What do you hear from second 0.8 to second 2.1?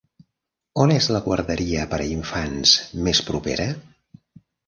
On és la guarderia per a